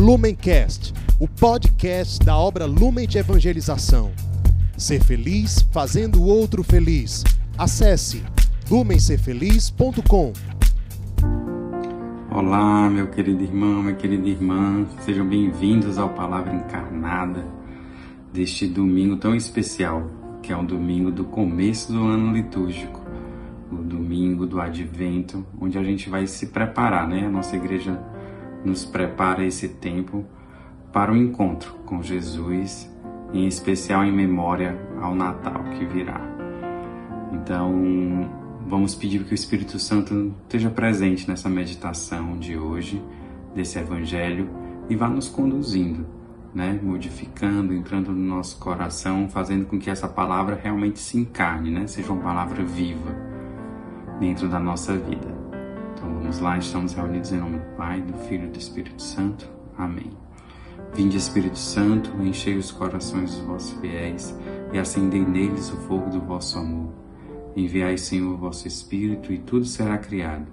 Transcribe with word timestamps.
Lumencast, 0.00 0.94
o 1.18 1.28
podcast 1.28 2.24
da 2.24 2.34
obra 2.34 2.64
Lumen 2.64 3.06
de 3.06 3.18
Evangelização. 3.18 4.10
Ser 4.74 5.04
feliz 5.04 5.60
fazendo 5.70 6.22
o 6.22 6.24
outro 6.24 6.64
feliz. 6.64 7.22
Acesse 7.58 8.22
lumencerfeliz.com. 8.70 10.32
Olá, 12.30 12.88
meu 12.88 13.08
querido 13.08 13.44
irmão, 13.44 13.82
minha 13.82 13.94
querida 13.94 14.26
irmã, 14.26 14.86
sejam 15.00 15.28
bem-vindos 15.28 15.98
ao 15.98 16.08
Palavra 16.08 16.54
Encarnada 16.54 17.44
deste 18.32 18.66
domingo 18.66 19.16
tão 19.16 19.34
especial, 19.34 20.10
que 20.42 20.50
é 20.50 20.56
o 20.56 20.62
domingo 20.62 21.10
do 21.10 21.24
começo 21.24 21.92
do 21.92 22.02
ano 22.02 22.32
litúrgico, 22.32 23.02
o 23.70 23.76
domingo 23.76 24.46
do 24.46 24.62
advento, 24.62 25.46
onde 25.60 25.76
a 25.76 25.84
gente 25.84 26.08
vai 26.08 26.26
se 26.26 26.46
preparar, 26.46 27.06
né? 27.06 27.26
A 27.26 27.30
nossa 27.30 27.54
igreja 27.54 28.00
nos 28.64 28.84
prepara 28.84 29.44
esse 29.44 29.68
tempo 29.68 30.24
para 30.92 31.12
o 31.12 31.16
encontro 31.16 31.74
com 31.86 32.02
Jesus, 32.02 32.90
em 33.32 33.46
especial 33.46 34.04
em 34.04 34.12
memória 34.12 34.78
ao 35.00 35.14
Natal 35.14 35.62
que 35.76 35.84
virá. 35.84 36.20
Então, 37.32 38.28
vamos 38.66 38.94
pedir 38.94 39.24
que 39.24 39.32
o 39.32 39.34
Espírito 39.34 39.78
Santo 39.78 40.34
esteja 40.42 40.70
presente 40.70 41.28
nessa 41.28 41.48
meditação 41.48 42.38
de 42.38 42.56
hoje, 42.56 43.02
desse 43.54 43.78
Evangelho, 43.78 44.48
e 44.88 44.96
vá 44.96 45.08
nos 45.08 45.28
conduzindo, 45.28 46.06
né? 46.54 46.78
modificando, 46.82 47.72
entrando 47.72 48.10
no 48.10 48.36
nosso 48.36 48.58
coração, 48.58 49.28
fazendo 49.28 49.66
com 49.66 49.78
que 49.78 49.90
essa 49.90 50.08
palavra 50.08 50.58
realmente 50.60 50.98
se 50.98 51.18
encarne, 51.18 51.70
né? 51.70 51.86
seja 51.86 52.12
uma 52.12 52.22
palavra 52.22 52.64
viva 52.64 53.14
dentro 54.18 54.48
da 54.48 54.58
nossa 54.58 54.96
vida. 54.96 55.49
Então 56.00 56.14
vamos 56.14 56.38
lá, 56.38 56.56
estamos 56.56 56.94
reunidos 56.94 57.30
em 57.30 57.36
nome 57.36 57.58
do 57.58 57.76
Pai, 57.76 58.00
do 58.00 58.16
Filho 58.20 58.46
e 58.46 58.50
do 58.50 58.58
Espírito 58.58 59.02
Santo. 59.02 59.46
Amém. 59.76 60.10
Vinde 60.94 61.18
Espírito 61.18 61.58
Santo, 61.58 62.10
enchei 62.22 62.56
os 62.56 62.72
corações 62.72 63.34
dos 63.34 63.44
vossos 63.44 63.78
fiéis 63.82 64.34
e 64.72 64.78
acendei 64.78 65.22
neles 65.22 65.70
o 65.70 65.76
fogo 65.76 66.08
do 66.08 66.18
vosso 66.18 66.58
amor. 66.58 66.90
Enviai, 67.54 67.98
Senhor, 67.98 68.32
o 68.32 68.38
vosso 68.38 68.66
Espírito, 68.66 69.30
e 69.30 69.36
tudo 69.40 69.66
será 69.66 69.98
criado, 69.98 70.46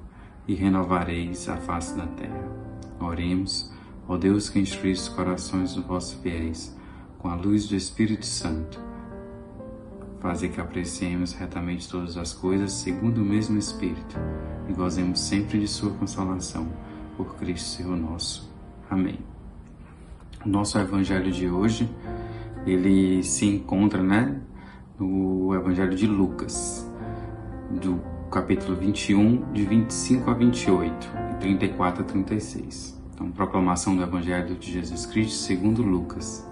e 0.46 0.54
renovareis 0.54 1.48
a 1.48 1.56
face 1.56 1.96
da 1.96 2.08
terra. 2.08 2.44
Oremos, 3.00 3.72
ó 4.06 4.18
Deus 4.18 4.50
que 4.50 4.60
instruís 4.60 5.04
os 5.04 5.08
corações 5.08 5.76
dos 5.76 5.86
vossos 5.86 6.20
fiéis, 6.20 6.76
com 7.20 7.30
a 7.30 7.36
luz 7.36 7.70
do 7.70 7.76
Espírito 7.78 8.26
Santo. 8.26 8.82
Fazer 10.20 10.50
que 10.50 10.60
apreciemos 10.60 11.34
retamente 11.34 11.88
todas 11.88 12.18
as 12.18 12.34
coisas 12.34 12.72
segundo 12.72 13.22
o 13.22 13.26
mesmo 13.26 13.58
Espírito, 13.58 14.18
e 14.68 14.74
gozemos 14.74 15.20
sempre 15.20 15.60
de 15.60 15.68
Sua 15.68 15.92
consolação, 15.92 16.68
por 17.16 17.36
Cristo 17.36 17.68
Senhor 17.68 17.96
nosso. 17.96 18.52
Amém. 18.90 19.20
O 20.46 20.50
nosso 20.50 20.78
Evangelho 20.80 21.32
de 21.32 21.48
hoje, 21.48 21.90
ele 22.66 23.24
se 23.24 23.46
encontra, 23.46 24.02
né, 24.02 24.40
no 25.00 25.54
Evangelho 25.54 25.96
de 25.96 26.08
Lucas, 26.08 26.90
do 27.70 28.02
capítulo 28.32 28.76
21, 28.76 29.52
de 29.52 29.66
25 29.66 30.30
a 30.30 30.34
28, 30.34 31.10
e 31.32 31.36
34 31.40 32.02
a 32.02 32.06
36. 32.06 33.02
Então, 33.14 33.32
proclamação 33.32 33.96
do 33.96 34.04
Evangelho 34.04 34.56
de 34.56 34.72
Jesus 34.72 35.06
Cristo 35.06 35.34
segundo 35.34 35.82
Lucas. 35.82 36.48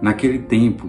Naquele 0.00 0.38
tempo, 0.38 0.88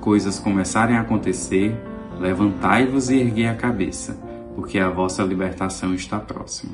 coisas 0.00 0.38
começarem 0.38 0.96
a 0.96 1.02
acontecer, 1.02 1.76
levantai-vos 2.18 3.10
e 3.10 3.16
erguei 3.16 3.46
a 3.46 3.54
cabeça, 3.54 4.18
porque 4.54 4.78
a 4.78 4.88
vossa 4.88 5.22
libertação 5.22 5.94
está 5.94 6.18
próxima. 6.18 6.72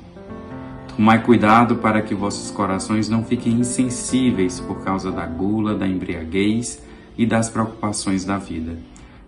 Tomai 0.89 1.23
cuidado 1.23 1.77
para 1.77 2.01
que 2.01 2.15
vossos 2.15 2.51
corações 2.51 3.09
não 3.09 3.25
fiquem 3.25 3.55
insensíveis 3.55 4.61
por 4.61 4.83
causa 4.83 5.11
da 5.11 5.27
gula, 5.27 5.75
da 5.75 5.87
embriaguez 5.87 6.83
e 7.19 7.27
das 7.27 7.51
preocupações 7.51 8.25
da 8.25 8.39
vida, 8.39 8.79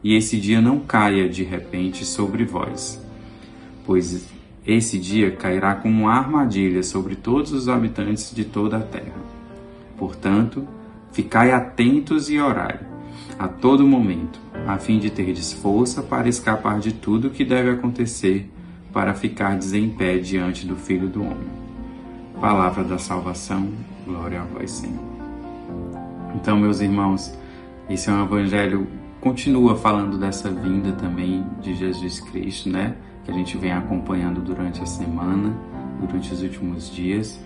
e 0.03 0.15
esse 0.15 0.39
dia 0.41 0.61
não 0.61 0.79
caia 0.79 1.29
de 1.29 1.43
repente 1.43 2.05
sobre 2.05 2.45
vós, 2.45 3.05
pois 3.85 4.29
esse 4.67 4.99
dia 4.99 5.31
cairá 5.33 5.75
como 5.75 6.05
uma 6.05 6.13
armadilha 6.13 6.83
sobre 6.83 7.17
todos 7.17 7.53
os 7.53 7.69
habitantes 7.69 8.35
de 8.35 8.45
toda 8.45 8.77
a 8.77 8.83
terra. 8.83 9.21
Portanto, 9.97 10.67
ficai 11.11 11.51
atentos 11.51 12.31
e 12.31 12.39
orai 12.39 12.79
a 13.39 13.47
todo 13.47 13.87
momento, 13.87 14.41
a 14.67 14.79
fim 14.79 14.99
de 14.99 15.11
terdes 15.11 15.53
força 15.53 16.03
para 16.03 16.29
escapar 16.29 16.81
de 16.81 16.93
tudo 16.93 17.29
o 17.29 17.31
que 17.31 17.45
deve 17.45 17.71
acontecer, 17.71 18.51
para 18.93 19.15
ficardes 19.15 19.73
em 19.73 19.89
pé 19.89 20.19
diante 20.19 20.67
do 20.67 20.75
Filho 20.75 21.09
do 21.09 21.23
Homem. 21.23 21.49
Palavra 22.41 22.83
da 22.83 22.99
salvação, 22.99 23.71
glória 24.05 24.41
a 24.41 24.45
vós, 24.45 24.71
Senhor. 24.71 24.99
Então, 26.35 26.59
meus 26.59 26.81
irmãos, 26.81 27.33
esse 27.89 28.11
é 28.11 28.13
um 28.13 28.25
evangelho 28.25 28.87
continua 29.21 29.77
falando 29.77 30.19
dessa 30.19 30.51
vinda 30.51 30.93
também 30.93 31.45
de 31.61 31.75
Jesus 31.75 32.21
Cristo, 32.21 32.69
né? 32.69 32.95
Que 33.25 33.31
a 33.31 33.35
gente 33.35 33.57
vem 33.57 33.73
acompanhando 33.73 34.41
durante 34.41 34.83
a 34.83 34.87
semana, 34.87 35.57
durante 36.01 36.33
os 36.33 36.43
últimos 36.43 36.91
dias. 36.91 37.41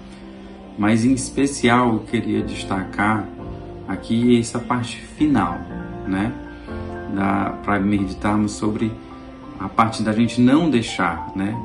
Mas 0.79 1.05
em 1.05 1.13
especial 1.13 1.95
eu 1.95 2.01
queria 2.01 2.43
destacar 2.43 3.27
aqui 3.89 4.39
essa 4.39 4.59
parte 4.59 5.01
final, 5.01 5.59
né? 6.07 6.33
Para 7.63 7.79
meditarmos 7.81 8.53
sobre 8.53 8.93
a 9.59 9.69
parte 9.69 10.03
da 10.03 10.13
gente 10.13 10.41
não 10.41 10.71
deixar, 10.71 11.33
né? 11.37 11.57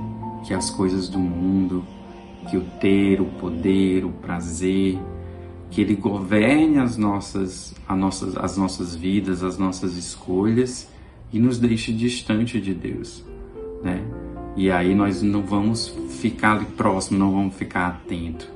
Que 0.45 0.53
as 0.53 0.69
coisas 0.69 1.09
do 1.09 1.19
mundo, 1.19 1.83
que 2.49 2.57
o 2.57 2.61
ter, 2.79 3.19
o 3.21 3.25
poder, 3.25 4.05
o 4.05 4.09
prazer, 4.09 4.99
que 5.69 5.81
ele 5.81 5.95
governe 5.95 6.79
as 6.79 6.97
nossas, 6.97 7.73
as 7.87 7.97
nossas, 7.97 8.37
as 8.37 8.57
nossas 8.57 8.95
vidas, 8.95 9.43
as 9.43 9.57
nossas 9.57 9.95
escolhas 9.95 10.87
e 11.31 11.39
nos 11.39 11.59
deixe 11.59 11.91
distante 11.91 12.59
de 12.61 12.73
Deus, 12.73 13.23
né? 13.83 14.01
E 14.55 14.71
aí 14.71 14.95
nós 14.95 15.21
não 15.21 15.43
vamos 15.43 15.87
ficar 16.09 16.53
ali 16.53 16.65
próximo, 16.65 17.19
não 17.19 17.31
vamos 17.31 17.55
ficar 17.55 17.87
atento. 17.87 18.49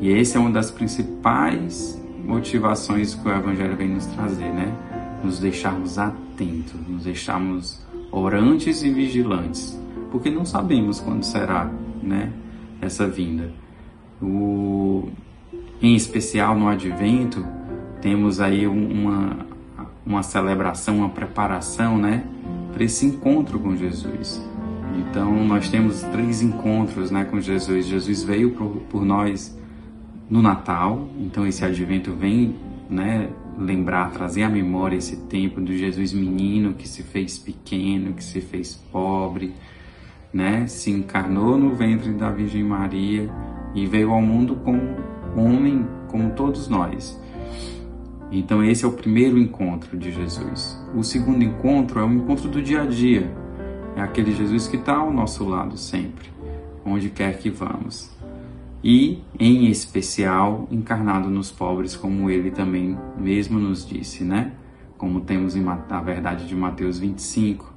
E 0.00 0.12
essa 0.12 0.38
é 0.38 0.40
uma 0.40 0.50
das 0.50 0.70
principais 0.70 2.00
motivações 2.24 3.14
que 3.14 3.28
o 3.28 3.30
Evangelho 3.30 3.76
vem 3.76 3.88
nos 3.88 4.06
trazer, 4.06 4.50
né? 4.52 4.72
Nos 5.22 5.38
deixarmos 5.38 5.98
atentos, 5.98 6.74
nos 6.88 7.04
deixarmos 7.04 7.84
orantes 8.10 8.82
e 8.82 8.90
vigilantes, 8.90 9.80
porque 10.10 10.30
não 10.30 10.44
sabemos 10.44 11.00
quando 11.00 11.22
será, 11.22 11.70
né? 12.02 12.32
Essa 12.80 13.06
vinda. 13.06 13.52
O, 14.20 15.08
em 15.80 15.94
especial 15.94 16.58
no 16.58 16.68
Advento, 16.68 17.44
temos 18.00 18.40
aí 18.40 18.66
uma, 18.66 19.46
uma 20.04 20.22
celebração, 20.22 20.98
uma 20.98 21.08
preparação, 21.08 21.96
né? 21.96 22.24
Para 22.72 22.84
esse 22.84 23.06
encontro 23.06 23.58
com 23.58 23.76
Jesus. 23.76 24.44
Então, 24.98 25.44
nós 25.44 25.68
temos 25.68 26.02
três 26.02 26.42
encontros 26.42 27.10
né, 27.10 27.24
com 27.24 27.40
Jesus. 27.40 27.86
Jesus 27.86 28.22
veio 28.22 28.50
por, 28.50 28.68
por 28.90 29.04
nós 29.04 29.56
no 30.28 30.40
Natal, 30.40 31.08
então 31.18 31.46
esse 31.46 31.64
advento 31.64 32.12
vem 32.12 32.56
né, 32.88 33.28
lembrar, 33.58 34.10
trazer 34.10 34.42
à 34.42 34.48
memória 34.48 34.96
esse 34.96 35.16
tempo 35.26 35.60
do 35.60 35.76
Jesus 35.76 36.12
menino 36.12 36.74
que 36.74 36.88
se 36.88 37.02
fez 37.02 37.38
pequeno, 37.38 38.14
que 38.14 38.24
se 38.24 38.40
fez 38.40 38.74
pobre, 38.74 39.54
né, 40.32 40.66
se 40.66 40.90
encarnou 40.90 41.58
no 41.58 41.74
ventre 41.74 42.12
da 42.12 42.30
Virgem 42.30 42.64
Maria 42.64 43.30
e 43.74 43.86
veio 43.86 44.10
ao 44.10 44.22
mundo 44.22 44.56
como 44.56 44.80
homem, 45.36 45.86
como 46.08 46.30
todos 46.30 46.68
nós. 46.68 47.20
Então 48.30 48.64
esse 48.64 48.84
é 48.84 48.88
o 48.88 48.92
primeiro 48.92 49.38
encontro 49.38 49.96
de 49.96 50.10
Jesus. 50.10 50.82
O 50.94 51.02
segundo 51.02 51.44
encontro 51.44 52.00
é 52.00 52.04
o 52.04 52.12
encontro 52.12 52.48
do 52.48 52.62
dia 52.62 52.82
a 52.82 52.86
dia. 52.86 53.30
É 53.94 54.00
aquele 54.00 54.32
Jesus 54.32 54.66
que 54.66 54.76
está 54.76 54.96
ao 54.96 55.12
nosso 55.12 55.46
lado 55.46 55.76
sempre, 55.76 56.30
onde 56.84 57.10
quer 57.10 57.36
que 57.38 57.50
vamos 57.50 58.21
e, 58.82 59.22
em 59.38 59.68
especial, 59.68 60.66
encarnado 60.70 61.30
nos 61.30 61.52
pobres, 61.52 61.94
como 61.94 62.28
ele 62.28 62.50
também 62.50 62.98
mesmo 63.16 63.58
nos 63.58 63.86
disse, 63.86 64.24
né? 64.24 64.52
Como 64.98 65.20
temos 65.20 65.54
em, 65.54 65.64
a 65.68 66.00
verdade 66.00 66.46
de 66.48 66.54
Mateus 66.56 66.98
25, 66.98 67.72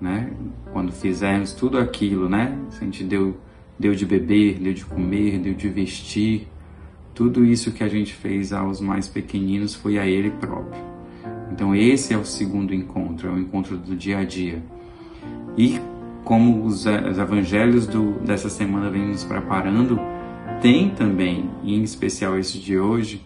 né? 0.00 0.32
Quando 0.72 0.90
fizermos 0.90 1.52
tudo 1.52 1.78
aquilo, 1.78 2.28
né? 2.28 2.58
A 2.68 2.84
gente 2.84 3.04
deu, 3.04 3.36
deu 3.78 3.94
de 3.94 4.04
beber, 4.04 4.58
deu 4.58 4.74
de 4.74 4.84
comer, 4.84 5.38
deu 5.38 5.54
de 5.54 5.68
vestir, 5.68 6.48
tudo 7.14 7.44
isso 7.44 7.70
que 7.72 7.84
a 7.84 7.88
gente 7.88 8.12
fez 8.12 8.52
aos 8.52 8.80
mais 8.80 9.06
pequeninos 9.06 9.74
foi 9.74 9.98
a 9.98 10.06
Ele 10.06 10.30
próprio. 10.30 10.82
Então, 11.52 11.74
esse 11.74 12.14
é 12.14 12.18
o 12.18 12.24
segundo 12.24 12.74
encontro, 12.74 13.28
é 13.28 13.30
o 13.30 13.38
encontro 13.38 13.76
do 13.76 13.94
dia 13.94 14.18
a 14.18 14.24
dia. 14.24 14.62
E 15.56 15.78
como 16.24 16.64
os, 16.64 16.86
os 16.86 17.18
evangelhos 17.18 17.86
do, 17.86 18.12
dessa 18.20 18.48
semana 18.48 18.90
vêm 18.90 19.08
nos 19.08 19.22
preparando, 19.22 20.00
tem 20.60 20.90
também, 20.90 21.50
em 21.64 21.82
especial 21.82 22.38
esse 22.38 22.58
de 22.58 22.78
hoje, 22.78 23.24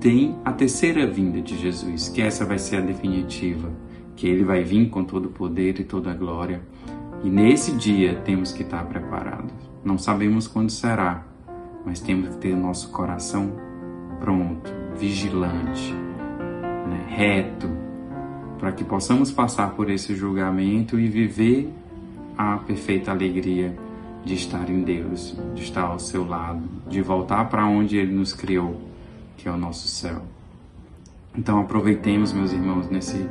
tem 0.00 0.36
a 0.44 0.52
terceira 0.52 1.06
vinda 1.06 1.40
de 1.40 1.56
Jesus, 1.58 2.08
que 2.08 2.22
essa 2.22 2.44
vai 2.44 2.58
ser 2.58 2.76
a 2.76 2.80
definitiva, 2.80 3.70
que 4.16 4.26
ele 4.26 4.44
vai 4.44 4.62
vir 4.62 4.88
com 4.88 5.04
todo 5.04 5.26
o 5.26 5.30
poder 5.30 5.78
e 5.80 5.84
toda 5.84 6.10
a 6.10 6.14
glória. 6.14 6.60
E 7.24 7.30
nesse 7.30 7.72
dia 7.72 8.16
temos 8.24 8.52
que 8.52 8.62
estar 8.62 8.84
preparados. 8.86 9.52
Não 9.84 9.98
sabemos 9.98 10.46
quando 10.46 10.70
será, 10.70 11.24
mas 11.84 12.00
temos 12.00 12.28
que 12.30 12.36
ter 12.36 12.56
nosso 12.56 12.90
coração 12.90 13.52
pronto, 14.20 14.72
vigilante, 14.96 15.92
né, 15.92 17.06
reto, 17.08 17.68
para 18.58 18.70
que 18.70 18.84
possamos 18.84 19.32
passar 19.32 19.74
por 19.74 19.90
esse 19.90 20.14
julgamento 20.14 20.98
e 20.98 21.08
viver 21.08 21.72
a 22.38 22.56
perfeita 22.58 23.10
alegria 23.10 23.76
de 24.24 24.34
estar 24.34 24.68
em 24.70 24.82
Deus, 24.82 25.36
de 25.54 25.62
estar 25.62 25.82
ao 25.82 25.98
seu 25.98 26.26
lado, 26.26 26.62
de 26.88 27.02
voltar 27.02 27.48
para 27.48 27.66
onde 27.66 27.96
Ele 27.96 28.12
nos 28.12 28.32
criou, 28.32 28.80
que 29.36 29.48
é 29.48 29.52
o 29.52 29.56
nosso 29.56 29.88
céu. 29.88 30.22
Então 31.36 31.60
aproveitemos, 31.60 32.32
meus 32.32 32.52
irmãos, 32.52 32.88
nesse 32.88 33.26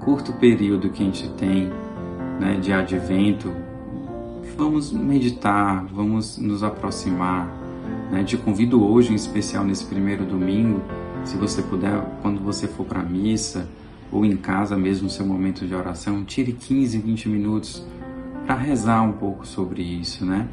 curto 0.00 0.32
período 0.34 0.90
que 0.90 1.02
a 1.02 1.06
gente 1.06 1.28
tem 1.30 1.70
né, 2.40 2.58
de 2.60 2.72
advento, 2.72 3.52
vamos 4.56 4.92
meditar, 4.92 5.84
vamos 5.86 6.38
nos 6.38 6.62
aproximar. 6.62 7.46
Né? 8.10 8.24
Te 8.24 8.36
convido 8.36 8.82
hoje, 8.82 9.12
em 9.12 9.16
especial 9.16 9.64
nesse 9.64 9.84
primeiro 9.84 10.24
domingo, 10.24 10.80
se 11.24 11.36
você 11.36 11.60
puder, 11.60 12.00
quando 12.22 12.40
você 12.40 12.68
for 12.68 12.86
para 12.86 13.00
a 13.00 13.04
missa 13.04 13.68
ou 14.12 14.24
em 14.24 14.36
casa 14.36 14.76
mesmo, 14.76 15.10
seu 15.10 15.26
momento 15.26 15.66
de 15.66 15.74
oração, 15.74 16.24
tire 16.24 16.52
15, 16.52 16.98
20 16.98 17.28
minutos 17.28 17.84
para 18.46 18.54
rezar 18.54 19.02
um 19.02 19.12
pouco 19.12 19.44
sobre 19.44 19.82
isso, 19.82 20.24
né? 20.24 20.48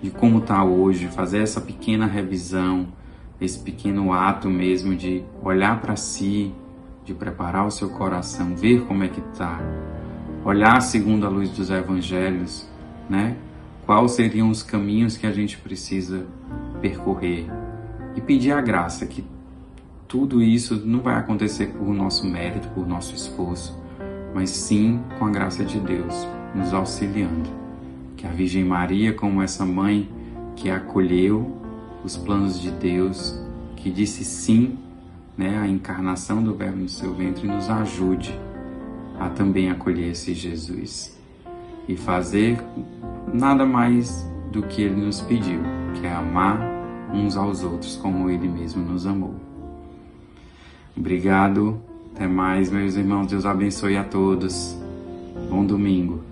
De 0.00 0.10
como 0.10 0.38
está 0.38 0.64
hoje, 0.64 1.08
fazer 1.08 1.42
essa 1.42 1.60
pequena 1.60 2.06
revisão, 2.06 2.86
esse 3.40 3.58
pequeno 3.58 4.12
ato 4.12 4.48
mesmo 4.48 4.94
de 4.94 5.24
olhar 5.42 5.80
para 5.80 5.96
si, 5.96 6.54
de 7.04 7.12
preparar 7.12 7.66
o 7.66 7.70
seu 7.70 7.90
coração, 7.90 8.54
ver 8.54 8.82
como 8.82 9.02
é 9.02 9.08
que 9.08 9.20
está, 9.20 9.60
olhar 10.44 10.80
segundo 10.80 11.26
a 11.26 11.28
luz 11.28 11.50
dos 11.50 11.68
evangelhos, 11.68 12.68
né? 13.10 13.36
Quais 13.84 14.12
seriam 14.12 14.48
os 14.48 14.62
caminhos 14.62 15.16
que 15.16 15.26
a 15.26 15.32
gente 15.32 15.58
precisa 15.58 16.24
percorrer 16.80 17.46
e 18.14 18.20
pedir 18.20 18.52
a 18.52 18.60
graça 18.60 19.04
que 19.04 19.24
tudo 20.06 20.40
isso 20.40 20.80
não 20.86 21.00
vai 21.00 21.16
acontecer 21.16 21.66
por 21.66 21.88
nosso 21.92 22.24
mérito, 22.24 22.68
por 22.68 22.86
nosso 22.86 23.14
esforço, 23.14 23.76
mas 24.32 24.50
sim 24.50 25.00
com 25.18 25.26
a 25.26 25.30
graça 25.30 25.64
de 25.64 25.80
Deus 25.80 26.41
nos 26.54 26.72
auxiliando. 26.72 27.50
Que 28.16 28.26
a 28.26 28.30
Virgem 28.30 28.64
Maria, 28.64 29.12
como 29.12 29.42
essa 29.42 29.64
mãe 29.64 30.08
que 30.56 30.70
acolheu 30.70 31.56
os 32.04 32.16
planos 32.16 32.60
de 32.60 32.70
Deus, 32.70 33.38
que 33.76 33.90
disse 33.90 34.24
sim 34.24 34.78
né, 35.36 35.58
à 35.58 35.66
encarnação 35.66 36.42
do 36.42 36.54
Verbo 36.54 36.78
no 36.78 36.88
seu 36.88 37.14
ventre, 37.14 37.46
nos 37.46 37.68
ajude 37.68 38.38
a 39.18 39.28
também 39.28 39.70
acolher 39.70 40.10
esse 40.10 40.34
Jesus 40.34 41.18
e 41.88 41.96
fazer 41.96 42.62
nada 43.32 43.64
mais 43.64 44.28
do 44.50 44.62
que 44.62 44.82
ele 44.82 45.00
nos 45.00 45.20
pediu, 45.20 45.60
que 45.94 46.06
é 46.06 46.12
amar 46.12 46.60
uns 47.12 47.36
aos 47.36 47.62
outros 47.62 47.96
como 47.96 48.30
ele 48.30 48.48
mesmo 48.48 48.82
nos 48.82 49.06
amou. 49.06 49.34
Obrigado, 50.96 51.80
até 52.14 52.26
mais, 52.26 52.70
meus 52.70 52.96
irmãos. 52.96 53.26
Deus 53.26 53.46
abençoe 53.46 53.96
a 53.96 54.04
todos. 54.04 54.76
Bom 55.48 55.64
domingo. 55.64 56.31